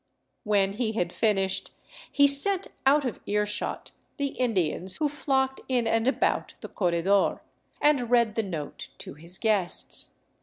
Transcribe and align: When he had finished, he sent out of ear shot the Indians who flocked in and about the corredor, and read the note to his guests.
When 0.43 0.73
he 0.73 0.93
had 0.93 1.13
finished, 1.13 1.69
he 2.11 2.25
sent 2.25 2.69
out 2.87 3.05
of 3.05 3.19
ear 3.27 3.45
shot 3.45 3.91
the 4.17 4.29
Indians 4.29 4.97
who 4.97 5.07
flocked 5.07 5.61
in 5.69 5.85
and 5.85 6.07
about 6.07 6.55
the 6.61 6.69
corredor, 6.69 7.43
and 7.79 8.09
read 8.09 8.33
the 8.33 8.41
note 8.41 8.89
to 8.97 9.13
his 9.13 9.37
guests. 9.37 10.15